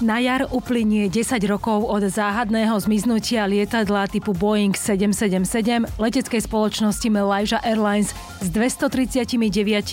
[0.00, 7.60] Na jar uplynie 10 rokov od záhadného zmiznutia lietadla typu Boeing 777 leteckej spoločnosti Malaysia
[7.60, 9.36] Airlines s 239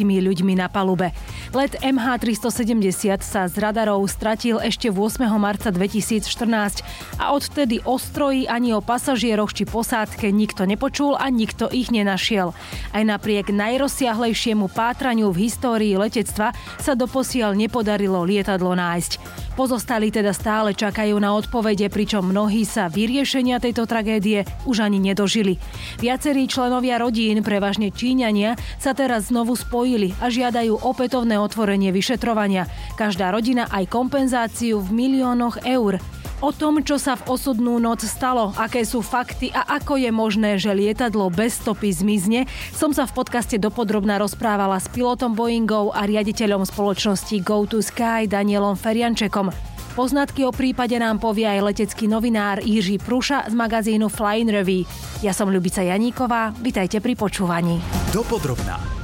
[0.07, 1.11] ľuďmi na palube.
[1.51, 5.27] Let MH370 sa z radarov stratil ešte 8.
[5.35, 6.87] marca 2014
[7.19, 12.55] a odtedy o stroji ani o pasažieroch či posádke nikto nepočul a nikto ich nenašiel.
[12.95, 19.43] Aj napriek najrozsiahlejšiemu pátraniu v histórii letectva sa doposiaľ nepodarilo lietadlo nájsť.
[19.57, 25.57] Pozostali teda stále čakajú na odpovede, pričom mnohí sa vyriešenia tejto tragédie už ani nedožili.
[25.97, 32.69] Viacerí členovia rodín, prevažne Číňania, sa teraz znovu spojili a žiadajú opätovné otvorenie vyšetrovania.
[32.93, 35.97] Každá rodina aj kompenzáciu v miliónoch eur.
[36.37, 40.61] O tom, čo sa v osudnú noc stalo, aké sú fakty a ako je možné,
[40.61, 42.45] že lietadlo bez stopy zmizne,
[42.77, 48.29] som sa v podcaste dopodrobná rozprávala s pilotom Boeingov a riaditeľom spoločnosti Go to Sky
[48.29, 49.76] Danielom Feriančekom.
[49.97, 54.85] Poznatky o prípade nám povie aj letecký novinár Jiří Pruša z magazínu Flying Review.
[55.25, 57.81] Ja som Ľubica Janíková, vitajte pri počúvaní.
[58.13, 58.96] Dopodrobná.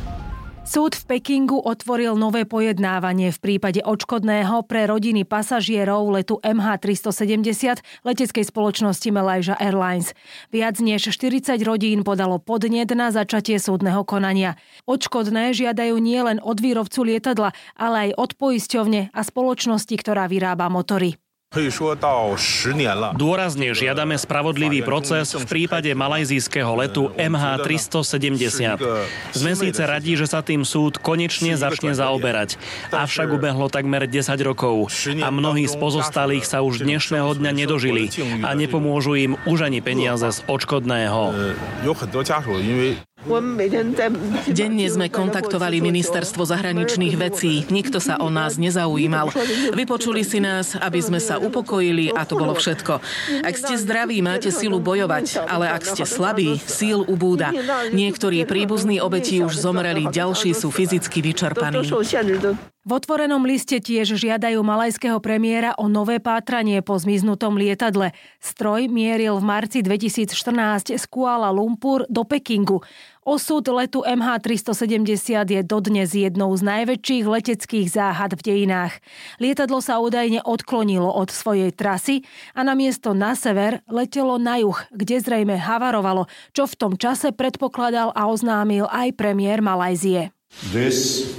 [0.63, 8.47] Súd v Pekingu otvoril nové pojednávanie v prípade odškodného pre rodiny pasažierov letu MH370 leteckej
[8.47, 10.15] spoločnosti Malaysia Airlines.
[10.55, 14.55] Viac než 40 rodín podalo podnet na začatie súdneho konania.
[14.87, 21.22] Odškodné žiadajú nielen od výrobcu lietadla, ale aj od poisťovne a spoločnosti, ktorá vyrába motory.
[23.13, 28.81] Dôrazne žiadame spravodlivý proces v prípade malajzijského letu MH370.
[29.37, 32.57] Sme síce radí, že sa tým súd konečne začne zaoberať,
[32.89, 34.89] avšak ubehlo takmer 10 rokov
[35.21, 38.09] a mnohí z pozostalých sa už dnešného dňa nedožili
[38.41, 41.21] a nepomôžu im už ani peniaze z odškodného.
[44.51, 47.63] Denne sme kontaktovali ministerstvo zahraničných vecí.
[47.71, 49.31] Nikto sa o nás nezaujímal.
[49.71, 52.99] Vypočuli si nás, aby sme sa upokojili a to bolo všetko.
[53.43, 57.55] Ak ste zdraví, máte silu bojovať, ale ak ste slabí, síl ubúda.
[57.95, 61.87] Niektorí príbuzní obeti už zomreli, ďalší sú fyzicky vyčerpaní.
[62.83, 68.11] V otvorenom liste tiež žiadajú malajského premiéra o nové pátranie po zmiznutom lietadle.
[68.43, 72.83] Stroj mieril v marci 2014 z Kuala Lumpur do Pekingu.
[73.23, 78.99] Osud letu MH370 je dodnes jednou z najväčších leteckých záhad v dejinách.
[79.39, 84.75] Lietadlo sa údajne odklonilo od svojej trasy a na miesto na sever letelo na juh,
[84.91, 90.35] kde zrejme havarovalo, čo v tom čase predpokladal a oznámil aj premiér Malajzie.
[90.75, 91.31] This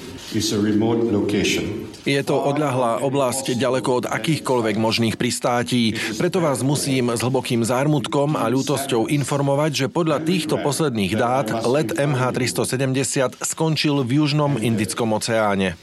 [2.04, 8.36] je to odľahlá oblasť ďaleko od akýchkoľvek možných pristátí, preto vás musím s hlbokým zármutkom
[8.36, 15.80] a ľútosťou informovať, že podľa týchto posledných dát let MH370 skončil v Južnom Indickom oceáne.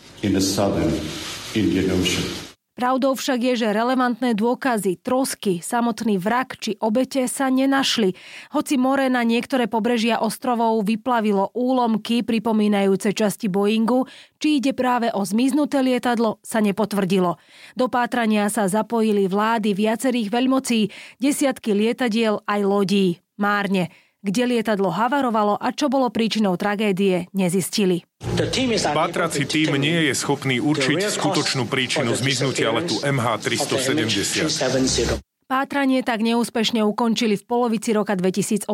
[2.72, 8.16] Pravdou však je, že relevantné dôkazy, trosky, samotný vrak či obete sa nenašli.
[8.56, 14.08] Hoci more na niektoré pobrežia ostrovov vyplavilo úlomky pripomínajúce časti Boeingu,
[14.40, 17.36] či ide práve o zmiznuté lietadlo, sa nepotvrdilo.
[17.76, 20.88] Do pátrania sa zapojili vlády viacerých veľmocí,
[21.20, 23.20] desiatky lietadiel aj lodí.
[23.36, 28.06] Márne kde lietadlo havarovalo a čo bolo príčinou tragédie, nezistili.
[28.94, 35.22] Pátrací tým nie je schopný určiť skutočnú príčinu zmiznutia letu MH370.
[35.52, 38.72] Pátranie tak neúspešne ukončili v polovici roka 2018.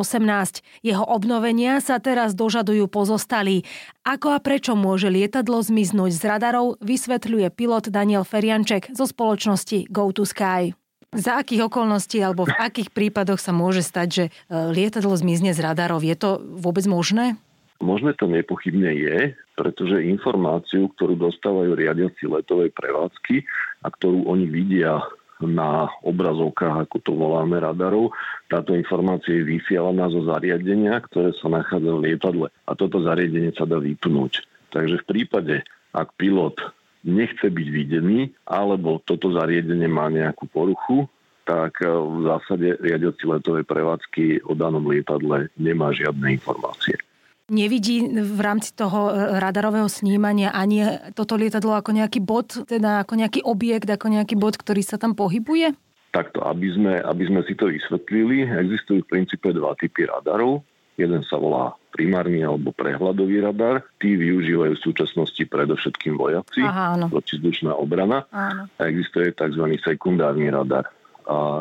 [0.85, 3.65] Jeho obnovenia sa teraz dožadujú pozostalí.
[4.05, 10.13] Ako a prečo môže lietadlo zmiznúť z radarov, vysvetľuje pilot Daniel Ferianček zo spoločnosti Go
[10.13, 10.77] to Sky.
[11.17, 15.65] Za akých okolností alebo v akých prípadoch sa môže stať, že e, lietadlo zmizne z
[15.65, 16.05] radarov?
[16.05, 17.33] Je to vôbec možné?
[17.81, 23.41] Možné to nepochybne je, pretože informáciu, ktorú dostávajú riadiaci letovej prevádzky
[23.81, 25.01] a ktorú oni vidia
[25.41, 28.13] na obrazovkách, ako to voláme radarov,
[28.49, 32.47] táto informácia je vysielaná zo zariadenia, ktoré sa nachádza v lietadle.
[32.65, 34.45] A toto zariadenie sa dá vypnúť.
[34.73, 35.55] Takže v prípade,
[35.93, 36.57] ak pilot
[37.05, 41.05] nechce byť videný, alebo toto zariadenie má nejakú poruchu,
[41.47, 46.99] tak e, v zásade riadiaci letovej prevádzky o danom lietadle nemá žiadne informácie.
[47.47, 49.07] Nevidí v rámci toho
[49.39, 50.83] radarového snímania ani
[51.15, 55.15] toto lietadlo ako nejaký bod, teda ako nejaký objekt, ako nejaký bod, ktorý sa tam
[55.15, 55.71] pohybuje?
[56.11, 60.59] Takto, aby sme, aby sme si to vysvetlili, existujú v princípe dva typy radarov.
[60.99, 63.85] Jeden sa volá primárny alebo prehľadový radar.
[64.01, 66.67] Tí využívajú v súčasnosti predovšetkým vojaci,
[67.07, 68.27] protizdušná obrana.
[68.33, 68.67] Áno.
[68.75, 69.77] A existuje tzv.
[69.87, 70.89] sekundárny radar.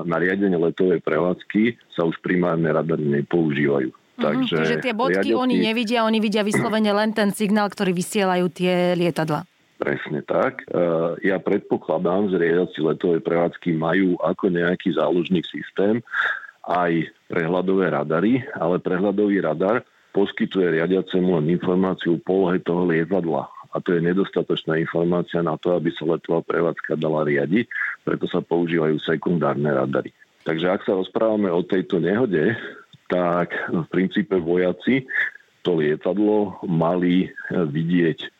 [0.07, 3.91] Na riadenie letovej prevádzky sa už primárne radary nepoužívajú.
[4.17, 5.43] Takže, mm-hmm, čiže tie bodky riadiaci...
[5.45, 9.45] oni nevidia, oni vidia vyslovene len ten signál, ktorý vysielajú tie lietadla.
[9.77, 10.65] Presne tak.
[10.65, 10.81] E,
[11.29, 16.01] ja predpokladám, že riadiaci letovej prevádzky majú ako nejaký záložný systém
[16.65, 19.85] aj prehľadové radary, ale prehľadový radar
[20.17, 23.53] poskytuje riadiacemu len informáciu o polohe toho lietadla.
[23.77, 27.69] A to je nedostatočná informácia na to, aby sa letová prevádzka dala riadiť,
[28.09, 30.17] preto sa používajú sekundárne radary.
[30.49, 32.57] Takže ak sa rozprávame o tejto nehode,
[33.13, 35.05] tak v princípe vojaci
[35.61, 38.31] to lietadlo mali vidieť eh,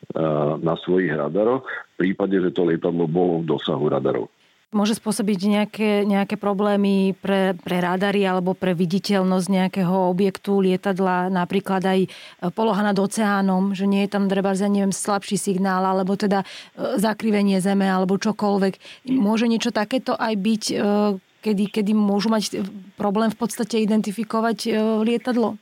[0.63, 4.31] na svojich radaroch v prípade, že to lietadlo bolo v dosahu radarov.
[4.75, 11.79] Môže spôsobiť nejaké, nejaké problémy pre, pre radary alebo pre viditeľnosť nejakého objektu lietadla, napríklad
[11.87, 12.09] aj e,
[12.51, 16.99] poloha nad oceánom, že nie je tam treba, ja neviem, slabší signál, alebo teda e,
[16.99, 19.07] zakrivenie zeme, alebo čokoľvek.
[19.15, 20.75] Môže niečo takéto aj byť, e,
[21.47, 22.59] kedy, kedy môžu mať
[22.99, 24.67] problém v podstate identifikovať
[25.07, 25.55] lietadlo?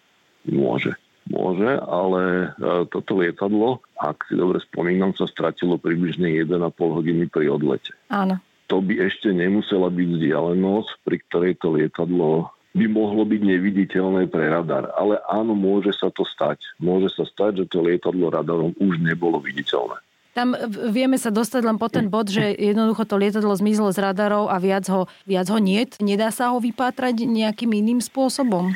[0.50, 0.98] Môže.
[1.30, 2.54] Môže, ale
[2.90, 7.94] toto lietadlo, ak si dobre spomínam, sa stratilo približne 1,5 hodiny pri odlete.
[8.10, 14.28] Áno to by ešte nemusela byť vzdialenosť, pri ktorej to lietadlo by mohlo byť neviditeľné
[14.28, 14.92] pre radar.
[15.00, 16.60] Ale áno, môže sa to stať.
[16.76, 19.96] Môže sa stať, že to lietadlo radarom už nebolo viditeľné.
[20.36, 20.52] Tam
[20.92, 24.60] vieme sa dostať len po ten bod, že jednoducho to lietadlo zmizlo z radarov a
[24.60, 25.96] viac ho, viac ho niet.
[26.04, 28.76] Nedá sa ho vypátrať nejakým iným spôsobom?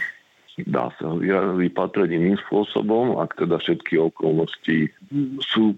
[0.67, 1.15] Dá sa
[1.55, 4.91] vypatrať iným spôsobom, ak teda všetky okolnosti
[5.43, 5.77] sú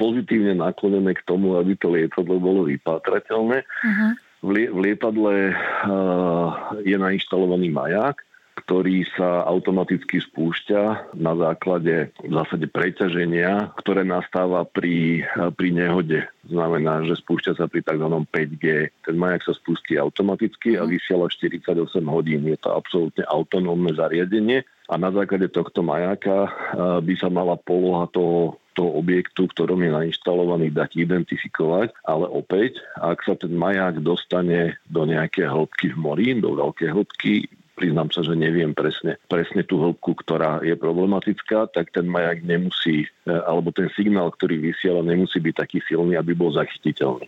[0.00, 3.58] pozitívne naklonené k tomu, aby to lietadlo bolo vypatrateľné.
[3.62, 4.12] Uh-huh.
[4.42, 6.46] V, lietadle uh,
[6.82, 8.18] je nainštalovaný maják,
[8.52, 15.24] ktorý sa automaticky spúšťa na základe v zásade preťaženia, ktoré nastáva pri,
[15.56, 16.20] pri nehode.
[16.46, 18.06] Znamená, že spúšťa sa pri tzv.
[18.28, 18.64] 5G.
[19.08, 21.72] Ten majak sa spustí automaticky a vysiela 48
[22.06, 22.44] hodín.
[22.44, 26.52] Je to absolútne autonómne zariadenie a na základe tohto majáka
[27.00, 33.20] by sa mala poloha toho toho objektu, ktorom je nainštalovaný, dať identifikovať, ale opäť, ak
[33.20, 37.52] sa ten maják dostane do nejaké hĺbky v mori, do veľkej hĺbky,
[37.82, 43.10] priznám sa, že neviem presne, presne tú hĺbku, ktorá je problematická, tak ten majak nemusí,
[43.26, 47.26] e, alebo ten signál, ktorý vysiela, nemusí byť taký silný, aby bol zachytiteľný.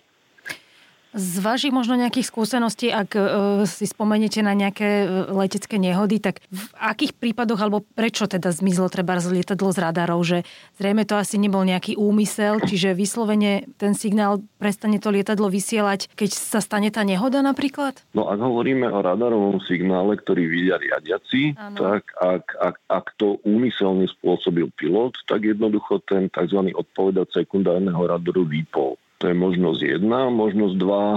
[1.14, 3.22] Z vašich možno nejakých skúseností, ak e,
[3.70, 8.90] si spomeniete na nejaké e, letecké nehody, tak v akých prípadoch alebo prečo teda zmizlo
[8.90, 10.42] treba z lietadlo z radarov, že
[10.82, 16.34] zrejme to asi nebol nejaký úmysel, čiže vyslovene ten signál prestane to lietadlo vysielať, keď
[16.34, 17.94] sa stane tá nehoda napríklad?
[18.10, 21.78] No ak hovoríme o radarovom signále, ktorý vidia riadiaci, ano.
[21.78, 26.74] tak ak, ak, ak to úmyselne spôsobil pilot, tak jednoducho ten tzv.
[26.74, 28.98] odpovedať sekundárneho radaru vypol.
[29.24, 30.28] To je možnosť jedna.
[30.28, 31.16] Možnosť dva,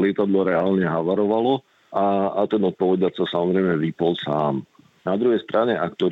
[0.00, 1.60] lietadlo reálne havarovalo
[1.92, 4.64] a, a ten odpovedač sa samozrejme vypol sám.
[5.04, 6.08] Na druhej strane, ak to,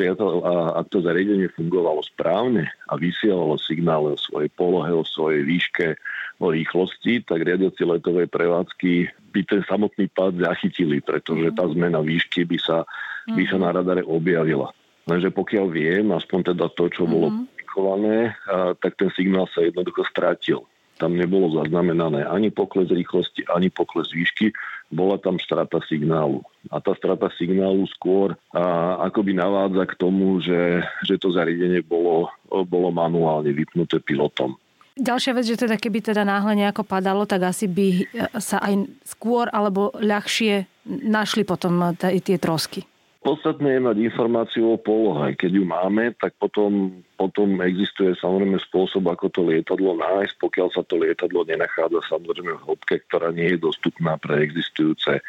[0.77, 5.97] ak to zariadenie fungovalo správne a vysielalo signály o svojej polohe, o svojej výške,
[6.37, 12.45] o rýchlosti, tak riadiaci letovej prevádzky by ten samotný pád zachytili, pretože tá zmena výšky
[12.45, 12.85] by sa,
[13.33, 14.69] by sa na radare objavila.
[15.09, 18.37] Lenže pokiaľ viem, aspoň teda to, čo bolo publikované,
[18.85, 20.61] tak ten signál sa jednoducho strátil
[20.97, 24.53] tam nebolo zaznamenané ani pokles rýchlosti, ani pokles výšky,
[24.91, 26.43] bola tam strata signálu.
[26.73, 32.33] A tá strata signálu skôr a, akoby navádza k tomu, že, že to zariadenie bolo,
[32.49, 34.57] bolo manuálne vypnuté pilotom.
[34.97, 38.09] Ďalšia vec, že teda keby teda náhle nejako padalo, tak asi by
[38.41, 42.89] sa aj skôr alebo ľahšie našli potom tie trosky.
[43.27, 45.35] Podstatné je mať informáciu o polohe.
[45.35, 50.87] Keď ju máme, tak potom, potom existuje samozrejme spôsob, ako to lietadlo nájsť, pokiaľ sa
[50.87, 55.27] to lietadlo nenachádza samozrejme v hĺbke, ktorá nie je dostupná pre existujúce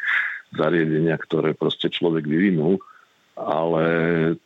[0.54, 2.78] zariadenia, ktoré proste človek vyvinul.
[3.34, 3.84] Ale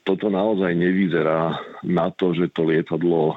[0.04, 3.36] toto naozaj nevyzerá na to, že to lietadlo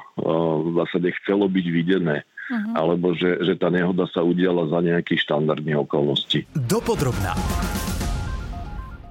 [0.64, 2.24] v zásade chcelo byť videné.
[2.48, 2.72] Uh-huh.
[2.72, 6.48] Alebo že, že tá nehoda sa udiala za nejakých štandardných okolností.
[6.56, 7.36] Dopodrobná.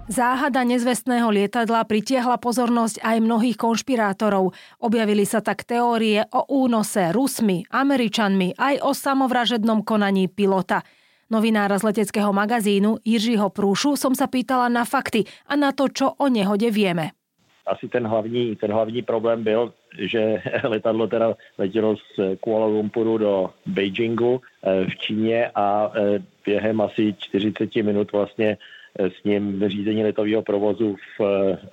[0.05, 4.53] Záhada nezvestného lietadla pritiahla pozornosť aj mnohých konšpirátorov.
[4.77, 10.85] Objavili sa tak teórie o únose Rusmi, Američanmi aj o samovražednom konaní pilota.
[11.33, 16.13] Novinára z leteckého magazínu Jiřího Prúšu som sa pýtala na fakty a na to, čo
[16.21, 17.17] o nehode vieme.
[17.65, 23.49] Asi ten hlavní, ten hlavní problém byl, že letadlo teda letělo z Kuala Lumpuru do
[23.65, 28.57] Beijingu eh, v Číně a eh, během asi 40 minut vlastně
[28.99, 31.21] s ním řízení letového provozu v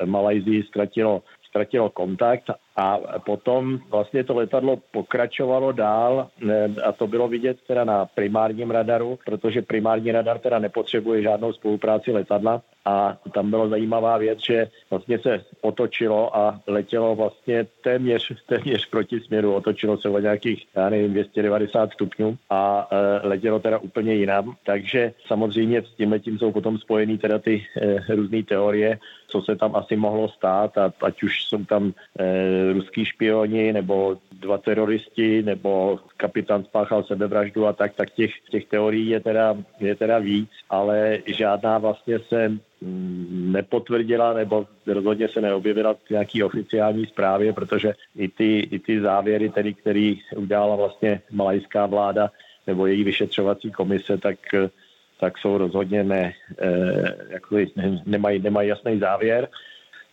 [0.01, 2.45] eh, Malajzii ztratilo, ztratilo kontakt
[2.77, 6.29] A potom vlastně to letadlo pokračovalo dál
[6.85, 12.13] a to bylo vidět teda na primárním radaru, protože primární radar teda nepotřebuje žádnou spolupráci
[12.13, 18.87] letadla a tam byla zajímavá věc, že vlastně se otočilo a letělo vlastně téměř, téměř
[18.87, 24.15] proti směru, otočilo se o nějakých, já nevím, 290 stupňů a e, letělo teda úplně
[24.15, 24.55] jinam.
[24.67, 28.99] Takže samozřejmě s tím letím jsou potom spojený teda ty e, různé teorie,
[29.29, 34.19] co se tam asi mohlo stát, a ať už jsou tam e, ruský špioni, nebo
[34.33, 39.95] dva teroristi, nebo kapitán spáchal sebevraždu a tak, tak těch, těch teorií je teda, je
[39.95, 47.07] teda víc, ale žádná vlastně se Mm, nepotvrdila nebo rozhodně se neobjevila v nějaký oficiální
[47.07, 52.31] zprávě, protože i ty, i ty závěry, tedy, který udělala vlastně malajská vláda
[52.67, 54.39] nebo její vyšetřovací komise, tak,
[55.21, 57.57] tak jsou rozhodně ne, eh, jako,
[58.07, 59.49] nemají, nemají jasný závěr.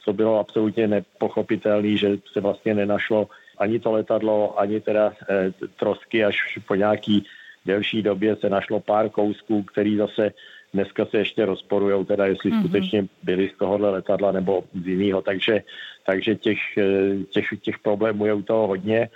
[0.03, 3.27] Co bylo absolutně nepochopitelné, že se vlastně nenašlo
[3.57, 7.25] ani to letadlo, ani teda eh, trosky, až po nějaký
[7.65, 10.31] delší době se našlo pár kousků, který zase
[10.73, 12.59] Dneska se ještě rozporují, teda jestli mm-hmm.
[12.59, 15.63] skutečně byli z tohohle letadla nebo z jiného, takže,
[16.05, 19.09] takže těch, eh, těch, těch problémů je u toho hodně.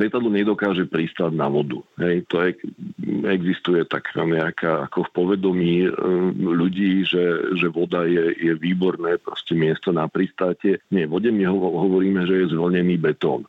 [0.00, 1.84] Lietadlo nedokáže pristať na vodu.
[2.00, 2.56] Hej, to je,
[3.28, 5.90] existuje tak nejaká ako v povedomí e,
[6.40, 10.80] ľudí, že, že voda je, je výborné proste miesto na pristátie.
[10.88, 13.44] Nie, vode my hovoríme, že je zvlnený betón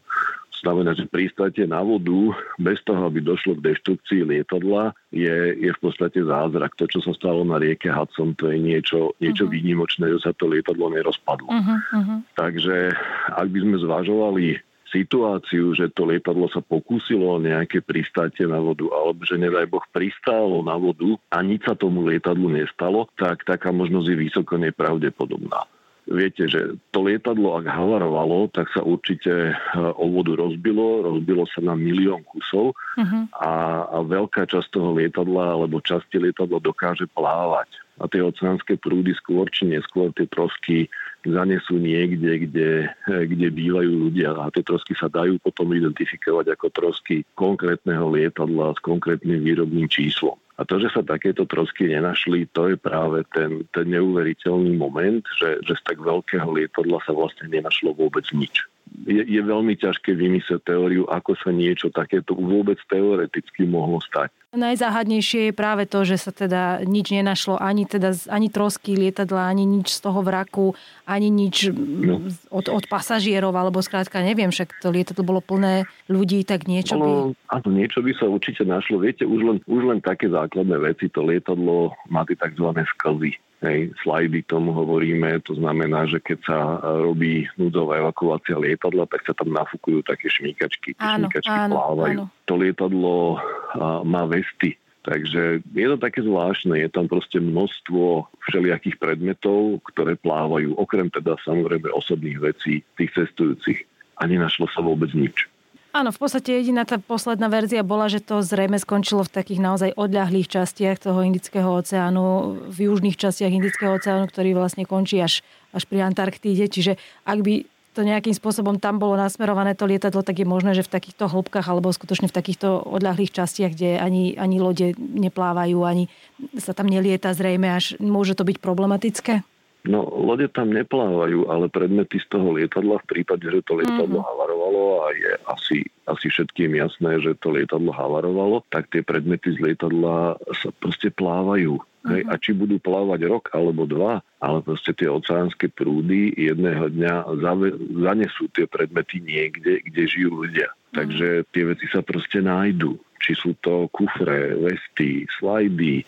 [0.61, 5.79] znamená, že pristátie na vodu bez toho, aby došlo k deštrukcii lietadla, je, je v
[5.81, 6.77] podstate zázrak.
[6.77, 9.57] To, čo sa stalo na rieke Hudson, to je niečo, niečo uh-huh.
[9.57, 11.49] výnimočné, že sa to lietadlo nerozpadlo.
[11.49, 12.19] Uh-huh, uh-huh.
[12.37, 12.93] Takže
[13.33, 18.85] ak by sme zvažovali situáciu, že to lietadlo sa pokúsilo o nejaké pristátie na vodu,
[18.91, 23.71] alebo že nedaj Boh pristálo na vodu a nič sa tomu lietadlu nestalo, tak taká
[23.71, 25.65] možnosť je vysoko nepravdepodobná.
[26.11, 31.61] Viete, že to lietadlo, ak havarovalo, tak sa určite e, o vodu rozbilo, rozbilo sa
[31.61, 33.29] na milión kusov uh-huh.
[33.37, 33.51] a,
[33.85, 37.69] a veľká časť toho lietadla alebo časti lietadla dokáže plávať.
[38.01, 40.89] A tie oceánske prúdy skôr či neskôr tie trosky
[41.25, 42.69] zanesú niekde, kde,
[43.07, 48.73] e, kde bývajú ľudia a tie trosky sa dajú potom identifikovať ako trosky konkrétneho lietadla
[48.73, 50.37] s konkrétnym výrobným číslom.
[50.59, 55.57] A to, že sa takéto trosky nenašli, to je práve ten, ten neuveriteľný moment, že,
[55.65, 58.69] že z tak veľkého lietadla sa vlastne nenašlo vôbec nič
[59.07, 64.29] je, je veľmi ťažké vymyslieť teóriu, ako sa niečo takéto vôbec teoreticky mohlo stať.
[64.51, 69.63] Najzáhadnejšie je práve to, že sa teda nič nenašlo, ani, teda, ani trosky lietadla, ani
[69.63, 70.75] nič z toho vraku,
[71.07, 72.27] ani nič no.
[72.51, 77.07] od, od pasažierov, alebo skrátka neviem, však to lietadlo bolo plné ľudí, tak niečo by...
[77.07, 78.99] No, áno, niečo by sa určite našlo.
[78.99, 82.75] Viete, už len, už len také základné veci, to lietadlo má tie tzv.
[82.99, 89.21] sklzy Hej, slajdy tomu hovoríme, to znamená, že keď sa robí núdzová evakuácia lietadla, tak
[89.21, 90.97] sa tam nafúkujú také šmíkačky.
[90.97, 92.19] Tie áno, šmíkačky áno, plávajú.
[92.25, 92.33] Áno.
[92.49, 99.01] To lietadlo a, má vesty, Takže je to také zvláštne, je tam proste množstvo všelijakých
[99.01, 103.81] predmetov, ktoré plávajú, okrem teda samozrejme osobných vecí tých cestujúcich.
[104.21, 105.49] A nenašlo sa vôbec nič.
[105.91, 109.91] Áno, v podstate jediná tá posledná verzia bola, že to zrejme skončilo v takých naozaj
[109.97, 115.41] odľahlých častiach toho Indického oceánu, v južných častiach Indického oceánu, ktorý vlastne končí až,
[115.73, 116.69] až pri Antarktíde.
[116.69, 116.95] Čiže
[117.25, 117.53] ak by
[117.91, 121.67] to nejakým spôsobom tam bolo nasmerované to lietadlo, tak je možné, že v takýchto hĺbkach
[121.67, 126.07] alebo skutočne v takýchto odľahlých častiach, kde ani, ani lode neplávajú, ani
[126.55, 129.43] sa tam nelieta zrejme, až môže to byť problematické?
[129.81, 134.29] No, lode tam neplávajú, ale predmety z toho lietadla v prípade, že to lietadlo mm-hmm.
[134.29, 139.57] havarovalo a je asi, asi všetkým jasné, že to lietadlo havarovalo, tak tie predmety z
[139.57, 141.81] lietadla sa proste plávajú.
[141.81, 142.09] Mm-hmm.
[142.13, 147.13] Hej, a či budú plávať rok alebo dva, ale proste tie oceánske prúdy jedného dňa
[147.41, 147.73] zave,
[148.05, 150.69] zanesú tie predmety niekde, kde žijú ľudia.
[150.69, 150.93] Mm-hmm.
[150.93, 153.01] Takže tie veci sa proste nájdú.
[153.21, 156.05] Či sú to kufre, vesty, slajdy,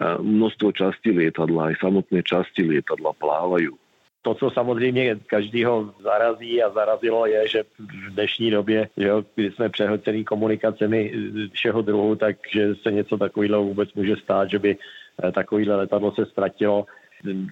[0.00, 3.76] množstvo častí lietadla, aj samotné časti lietadla plávajú.
[4.22, 9.50] To, co samozřejmě každýho zarazí a zarazilo, je, že v dnešní době, že jo, kdy
[9.50, 11.12] jsme přehlcený komunikacemi
[11.52, 16.26] všeho druhu, takže se něco takového vůbec může stát, že by eh, takovýhle letadlo se
[16.26, 16.86] ztratilo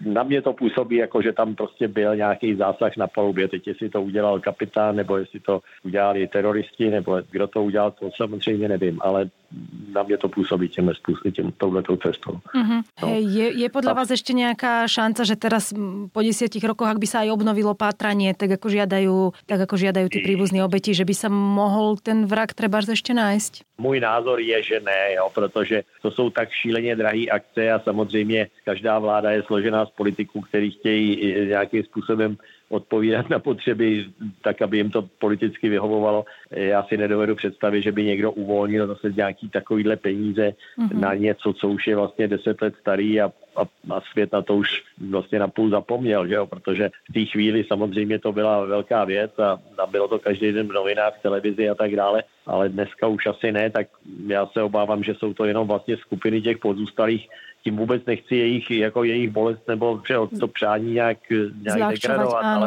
[0.04, 3.48] na mě to působí jako, že tam prostě byl nějaký zásah na palubě.
[3.48, 8.10] Teď jestli to udělal kapitán, nebo jestli to udělali teroristi, nebo kdo to udělal, to
[8.16, 9.30] samozřejmě nevím, ale
[9.92, 12.38] na mě to působí těmhle způsobem, tím, touhletou cestou.
[12.54, 12.82] Uh-huh.
[13.02, 13.08] No.
[13.08, 15.74] Hey, je, je podľa vás ešte nejaká šanca, že teraz
[16.14, 19.16] po desiatich rokoch, ak by sa aj obnovilo pátranie, tak ako žiadajú,
[19.50, 23.78] tak ako žiadajú tí príbuzní obeti, že by sa mohol ten vrak treba ešte nájsť?
[23.78, 28.48] Můj názor je, že ne, jo, protože to jsou tak šíleně drahé akce a samozřejmě
[28.64, 32.36] každá vláda je složená z politiků, kteří chtějí nějakým způsobem
[32.70, 34.06] odpovídat na potřeby
[34.42, 36.24] tak, aby jim to politicky vyhovovalo.
[36.50, 41.00] Já si nedovedu představit, že by někdo uvolnil zase nějaký takovýhle peníze mm-hmm.
[41.00, 43.62] na něco, co už je vlastně deset let starý a a,
[43.94, 46.46] a svět na to už vlastně napůl zapomněl, že jo?
[46.46, 50.68] protože v té chvíli samozřejmě to byla velká věc a, a bylo to každý den
[50.68, 53.86] v novinách, v televizi a tak dále, ale dneska už asi ne, tak
[54.26, 57.28] já se obávám, že jsou to jenom vlastně skupiny těch pozůstalých,
[57.64, 61.18] tím vůbec nechci jejich, jako jejich bolest nebo že to přání nějak,
[61.62, 62.59] nějak degradovat, ale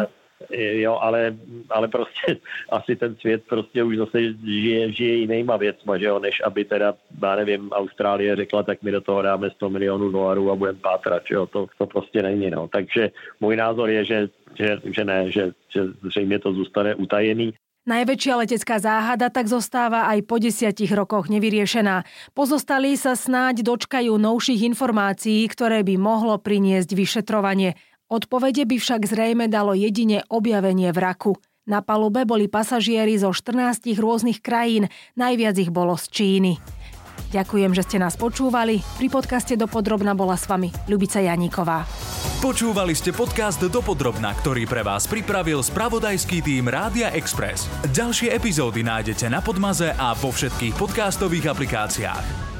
[0.52, 1.36] jo, ale,
[1.70, 2.38] ale prostě
[2.70, 6.94] asi ten svět prostě už zase žije, žije jinýma věcma, že jo, než aby teda,
[7.22, 11.24] já nevím, Austrálie řekla, tak my do toho dáme 100 milionů dolarů a budeme pátrat,
[11.28, 12.68] že jo, to, to prostě není, no.
[12.68, 17.54] Takže můj názor je, že, že, že ne, že, že zřejmě to zůstane utajený.
[17.84, 22.08] Najväčšia letecká záhada tak zostáva aj po desiatich rokoch nevyriešená.
[22.32, 27.76] Pozostali sa snáď dočkajú novších informácií, ktoré by mohlo priniesť vyšetrovanie.
[28.13, 31.34] Odpovede by však zrejme dalo jedine objavenie vraku.
[31.65, 34.86] Na palube boli pasažieri zo 14 rôznych krajín,
[35.17, 36.62] najviac ich bolo z Číny.
[37.34, 38.86] Ďakujem, že ste nás počúvali.
[39.01, 41.89] Pri podcaste Dopodrobna bola s vami Ľubica Janíková.
[42.38, 47.65] Počúvali ste podcast Dopodrobna, ktorý pre vás pripravil spravodajský tým Rádia Express.
[47.98, 52.53] Ďalšie epizódy nájdete na Podmaze a vo všetkých podcastových aplikáciách.